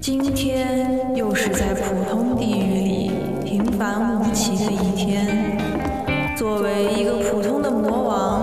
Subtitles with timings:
[0.00, 3.12] 今天又是在普通地狱里
[3.44, 5.58] 平凡无奇的一天。
[6.36, 8.40] 作为一个普通的魔王，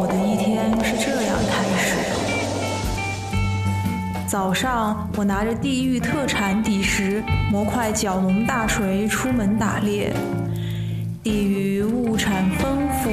[0.00, 2.16] 我的一天是这样开始的：
[4.26, 7.22] 早上，我拿着地狱特产底石
[7.52, 10.10] 模块角龙大锤出门打猎。
[11.22, 11.73] 地狱
[12.24, 13.10] 产丰富，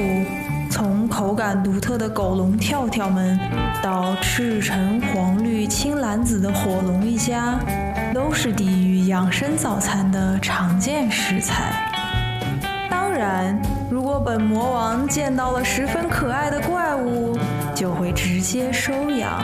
[0.70, 3.38] 从口感独特的狗龙跳跳们，
[3.82, 7.58] 到赤橙黄绿青蓝紫的火龙一家，
[8.14, 11.74] 都是地狱养生早餐的常见食材。
[12.88, 17.36] 当然，如果本魔王见到了十分可爱的怪物，
[17.74, 19.42] 就会直接收养。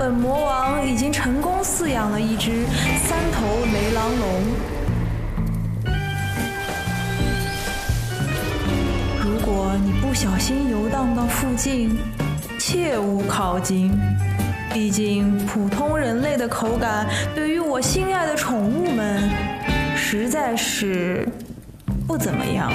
[0.00, 2.66] 本魔王已经成功饲养了一只
[3.06, 4.79] 三头雷狼龙。
[9.60, 11.94] 果你不小心游荡到附近，
[12.58, 13.92] 切勿靠近。
[14.72, 19.20] 毕竟，普通人类的口感对于我心爱的宠物们，
[19.94, 21.28] 实在是
[22.08, 22.72] 不怎么样。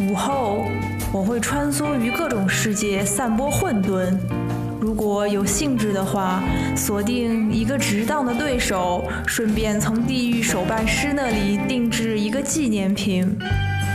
[0.00, 0.64] 午后，
[1.12, 4.18] 我会穿梭于各种世界，散播混沌。
[4.80, 6.42] 如果有兴致的话，
[6.74, 13.38] 锁定一个值当的对手，顺便从地狱手办师那里定制一个纪念品，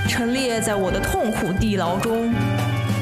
[0.07, 2.33] 陈列在我的痛苦地牢中，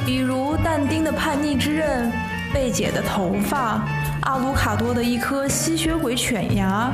[0.06, 2.12] 比如但丁的叛逆之刃、
[2.52, 3.82] 贝姐的头发、
[4.24, 6.92] 阿卢卡多的一颗吸血鬼犬牙、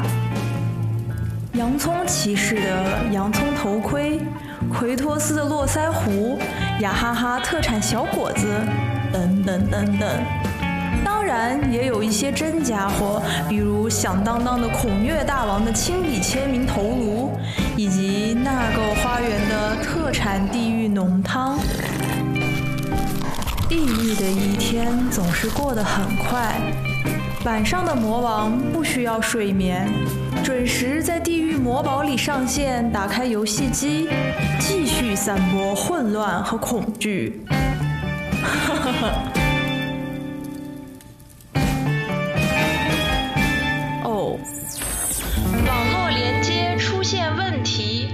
[1.54, 4.20] 洋葱骑士的洋葱头盔、
[4.72, 6.38] 奎托斯的络腮胡、
[6.82, 8.48] 雅哈哈特产小果子，
[9.14, 10.10] 等等等等。
[11.32, 17.32] 然，也有一些真家伙，比如响当当的孔雀大王的亲笔签名头颅，
[17.78, 21.58] 以及那个花园的特产地狱浓汤。
[23.70, 26.60] 地狱的一天总是过得很快，
[27.46, 29.90] 晚上的魔王不需要睡眠，
[30.44, 34.10] 准时在地狱魔堡里上线，打开游戏机，
[34.60, 37.46] 继续散播混乱和恐惧。
[38.44, 39.41] 哈哈哈。
[47.02, 48.10] 出现问题，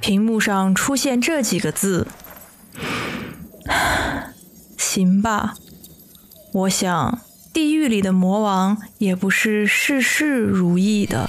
[0.00, 2.06] 屏幕上出现这几个字。
[4.78, 5.56] 行吧，
[6.54, 7.20] 我想
[7.52, 11.28] 地狱里的魔王也不是事事如意的。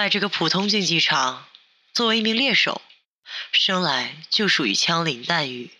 [0.00, 1.46] 在这个普通竞技场，
[1.92, 2.80] 作为一名猎手，
[3.50, 5.72] 生来就属于枪林弹雨。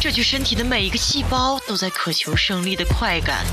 [0.00, 3.46] 这具身体的每一个细胞都在渴求胜利的快感，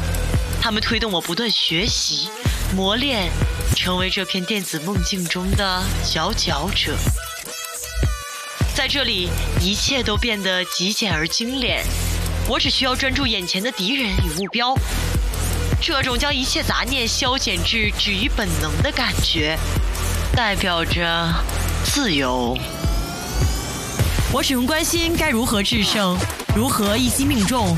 [0.60, 2.28] 它们推动我不断学习、
[2.76, 3.32] 磨练，
[3.76, 6.98] 成为这片电子梦境中的佼佼者。
[8.74, 9.30] 在这里，
[9.62, 11.86] 一切都变得极简而精炼。
[12.48, 14.76] 我只需要专注眼前的敌人与目标，
[15.82, 19.58] 这种将一切杂念消减至止于本能的感觉，
[20.36, 21.28] 代表着
[21.84, 22.56] 自由。
[24.32, 26.16] 我只用关心该如何制胜，
[26.56, 27.76] 如何一击命中。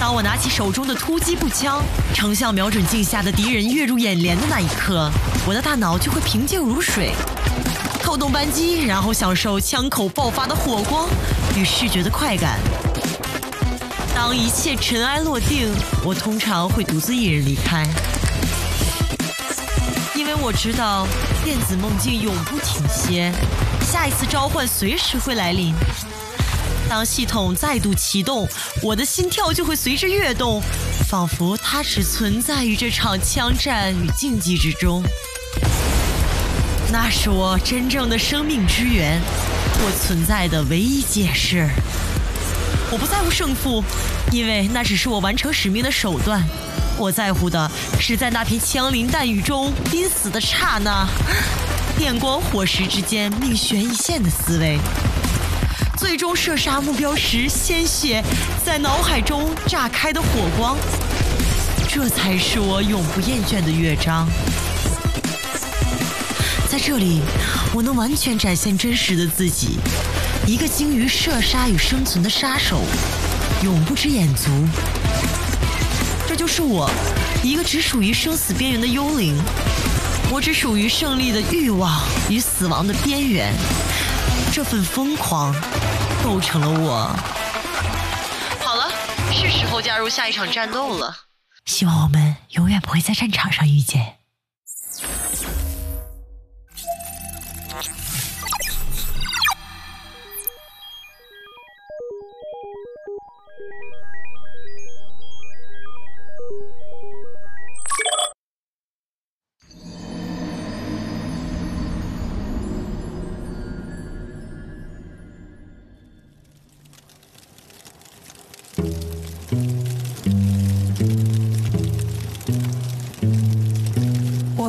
[0.00, 1.80] 当我拿起手中的突击步枪，
[2.12, 5.08] 成像瞄准镜下的敌人跃入眼帘的那一刻，
[5.46, 7.12] 我的大脑就会平静如水，
[8.02, 11.08] 扣动扳机，然后享受枪口爆发的火光
[11.56, 12.58] 与视觉的快感。
[14.22, 15.72] 当一切尘埃落定，
[16.04, 17.86] 我通常会独自一人离开，
[20.14, 21.08] 因为我知道
[21.42, 23.32] 电子梦境永不停歇，
[23.90, 25.74] 下一次召唤随时会来临。
[26.86, 28.46] 当系统再度启动，
[28.82, 30.62] 我的心跳就会随之跃动，
[31.08, 35.02] 仿佛它只存在于这场枪战与竞技之中。
[36.92, 39.18] 那是我真正的生命之源，
[39.82, 41.66] 我存在的唯一解释。
[42.92, 43.84] 我不在乎胜负，
[44.32, 46.42] 因为那只是我完成使命的手段。
[46.98, 47.70] 我在乎的
[48.00, 51.06] 是在那片枪林弹雨中濒死的刹那，
[51.96, 54.76] 电光火石之间命悬一线的思维。
[55.96, 58.22] 最终射杀目标时，鲜血
[58.64, 60.28] 在脑海中炸开的火
[60.58, 60.76] 光，
[61.88, 64.28] 这才是我永不厌倦的乐章。
[66.68, 67.20] 在这里，
[67.72, 69.78] 我能完全展现真实的自己。
[70.46, 72.80] 一个精于射杀与生存的杀手，
[73.62, 74.50] 永不知眼足。
[76.26, 76.90] 这就是我，
[77.42, 79.40] 一个只属于生死边缘的幽灵。
[80.32, 83.52] 我只属于胜利的欲望与死亡的边缘。
[84.52, 85.54] 这份疯狂
[86.24, 87.16] 构成了我。
[88.60, 88.90] 好了，
[89.32, 91.14] 是时候加入下一场战斗了。
[91.66, 94.16] 希望我们永远不会在战场上遇见。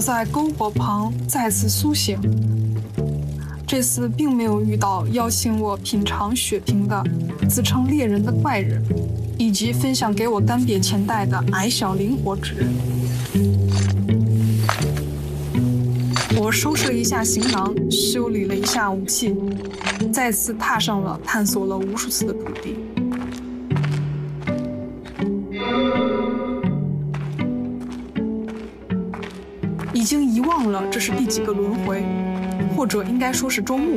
[0.01, 2.19] 在篝火旁再次苏醒，
[3.68, 7.03] 这次并没有遇到邀请我品尝血瓶的
[7.48, 8.83] 自称猎人的怪人，
[9.38, 12.68] 以及分享给我干瘪钱袋的矮小灵活之人。
[16.36, 19.36] 我收拾了一下行囊，修理了一下武器，
[20.12, 22.75] 再次踏上了探索了无数次的土地。
[30.71, 32.03] 了这是第几个轮回，
[32.75, 33.91] 或者应该说是周末。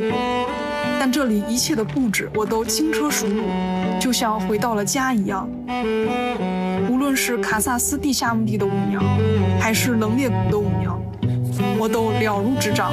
[0.98, 3.42] 但这里一切的布置我都轻车熟路，
[4.00, 5.48] 就像回到了家一样。
[6.90, 9.02] 无论是卡萨斯地下墓地的舞娘，
[9.60, 11.00] 还是冷冽谷的舞娘，
[11.78, 12.92] 我都了如指掌。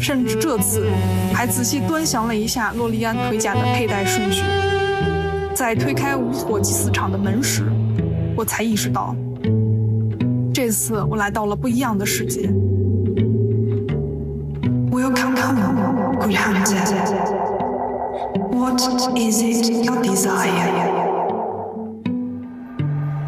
[0.00, 0.88] 甚至这次
[1.32, 4.42] 还仔细端详了一下洛丽安盔甲的佩戴顺序。
[5.54, 7.64] 在推开无火祭祀场的门时，
[8.36, 9.14] 我才意识到。
[10.60, 12.48] 这次我来到了不一样的世界。
[14.90, 15.36] Welcome,
[16.18, 16.82] good hunter.
[18.50, 18.80] What
[19.16, 20.90] is it you desire?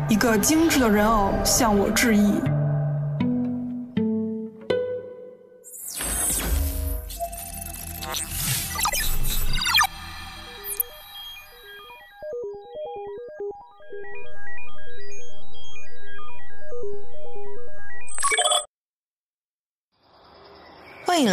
[0.08, 2.34] 一个精致的人偶向我致意。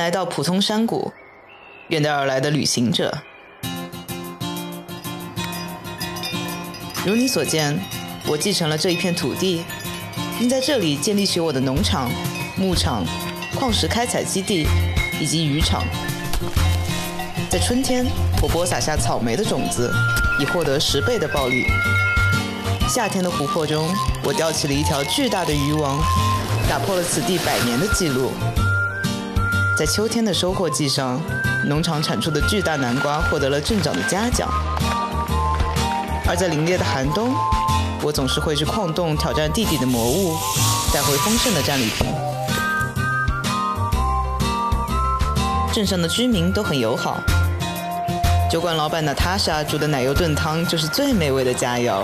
[0.07, 1.11] 来到普通山谷，
[1.89, 3.13] 远道而来的旅行者。
[7.05, 7.77] 如你所见，
[8.25, 9.65] 我继承了这一片土地，
[10.39, 12.09] 并在这里建立起我的农场、
[12.55, 13.03] 牧场、
[13.59, 14.65] 矿石开采基地
[15.19, 15.83] 以及渔场。
[17.49, 18.05] 在春天，
[18.41, 19.93] 我播撒下草莓的种子，
[20.39, 21.65] 以获得十倍的暴利。
[22.87, 23.89] 夏天的湖泊中，
[24.23, 25.99] 我钓起了一条巨大的渔王，
[26.69, 28.31] 打破了此地百年的记录。
[29.77, 31.21] 在秋天的收获季上，
[31.67, 34.49] 农场产出的巨大南瓜获得了镇长的嘉奖；
[36.27, 37.31] 而在凛冽的寒冬，
[38.01, 40.35] 我总是会去矿洞挑战地底的魔物，
[40.91, 42.07] 带回丰盛的战利品。
[45.71, 47.19] 镇上的居民都很友好，
[48.49, 52.03] 酒馆老板娜塔莎煮的奶油炖汤就是最美味的佳肴，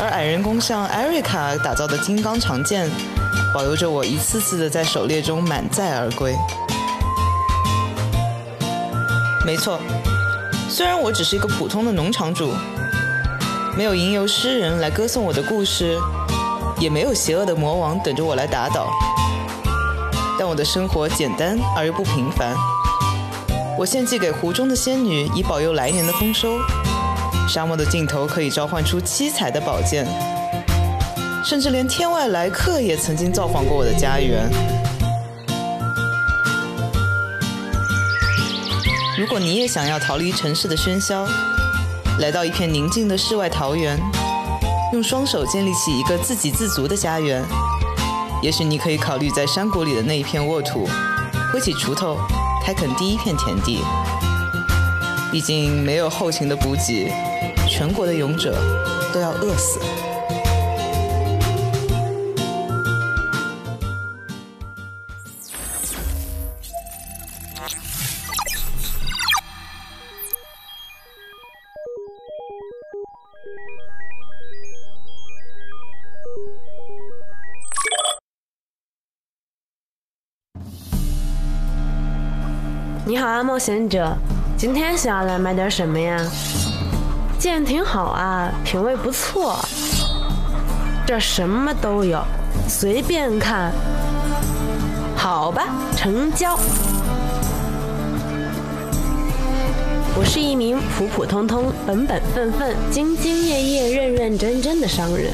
[0.00, 2.88] 而矮人工匠艾瑞卡打造的金刚长剑。
[3.52, 6.36] 保佑着我一次次的在狩猎中满载而归。
[9.44, 9.80] 没错，
[10.68, 12.52] 虽然我只是一个普通的农场主，
[13.76, 15.98] 没有吟游诗人来歌颂我的故事，
[16.78, 18.88] 也没有邪恶的魔王等着我来打倒，
[20.38, 22.54] 但我的生活简单而又不平凡。
[23.76, 26.58] 我献祭给湖中的仙女，以保佑来年的丰收。
[27.48, 30.06] 沙漠的尽头可以召唤出七彩的宝剑。
[31.42, 34.48] 甚至连天外来客也曾经造访过我的家园。
[39.18, 41.26] 如果你也想要逃离城市的喧嚣，
[42.20, 43.98] 来到一片宁静的世外桃源，
[44.92, 47.42] 用双手建立起一个自给自足的家园，
[48.42, 50.88] 也许你可以考虑在山谷里的那一片沃土，
[51.52, 52.16] 挥起锄头，
[52.64, 53.80] 开垦第一片田地。
[55.32, 57.12] 毕竟没有后勤的补给，
[57.68, 58.56] 全国的勇者
[59.12, 59.78] 都要饿死。
[67.60, 67.66] 你
[83.18, 84.16] 好啊，冒险者，
[84.56, 86.18] 今天想要来买点什么呀？
[87.38, 89.58] 剑挺好啊，品味不错。
[91.06, 92.24] 这什么都有，
[92.66, 93.70] 随便看。
[95.14, 96.58] 好吧，成交。
[100.20, 105.32] 我是一名普普通通、本本分分、兢兢业业、认认真真的商人。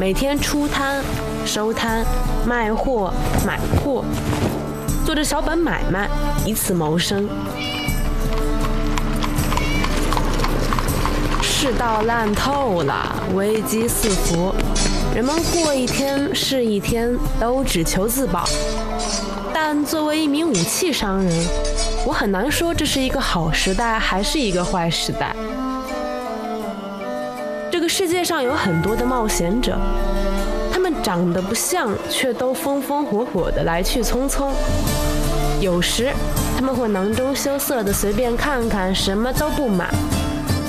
[0.00, 1.04] 每天出摊、
[1.44, 2.02] 收摊、
[2.46, 3.12] 卖货、
[3.46, 4.02] 买货，
[5.04, 6.08] 做着小本买卖，
[6.46, 7.28] 以此谋生。
[11.42, 14.54] 世道烂透了，危机四伏，
[15.14, 18.48] 人们过一天是一天，都只求自保。
[19.52, 21.46] 但作为一名武器商人，
[22.06, 25.34] 我很难说这是一个好时代还是一个坏时代。
[27.68, 29.76] 这个世界上有很多的冒险者，
[30.72, 34.52] 他们长得不像，却都风风火火的来去匆匆。
[35.60, 36.12] 有时
[36.56, 39.86] 他们会囊中羞涩的随便看看，什么都不买；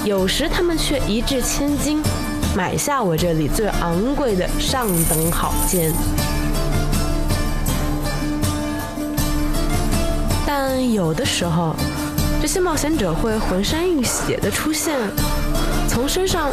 [0.03, 2.01] 有时他们却一掷千金，
[2.55, 5.93] 买下我这里最昂贵的上等好剑。
[10.79, 11.75] 但有的时候，
[12.39, 14.95] 这些冒险者会浑身浴血的出现，
[15.89, 16.51] 从身上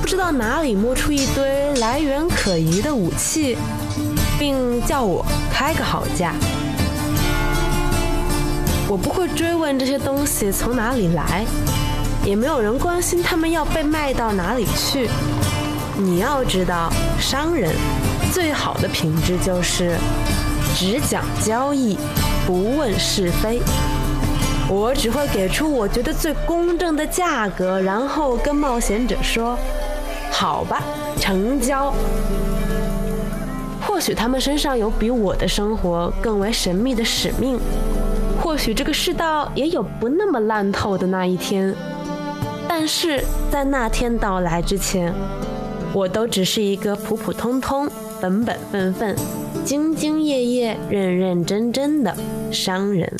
[0.00, 3.54] 不知道哪里摸出一堆来源可疑的武器，
[4.38, 6.32] 并叫我开个好价。
[8.88, 11.44] 我不会追问这些东西从哪里来，
[12.24, 15.06] 也没有人关心他们要被卖到哪里去。
[15.98, 16.90] 你要知道，
[17.20, 17.74] 商人
[18.32, 19.98] 最好的品质就是
[20.74, 21.98] 只讲交易。
[22.46, 23.60] 不问是非，
[24.68, 29.58] 我只会给出我觉得最公正的价格，然后跟冒险者说
[30.30, 30.80] ：“好吧，
[31.18, 31.92] 成交。”
[33.84, 37.58] 或许他们身上有比我的生活更为神秘的使命，
[38.40, 41.74] 或许这个世道也有不那么烂透的那一天，
[42.68, 45.12] 但是在那天到来之前，
[45.92, 47.88] 我都只是一个普普通通、
[48.20, 49.16] 本本分分。
[49.66, 52.16] 兢兢业业、认认真真的
[52.52, 53.12] 商人。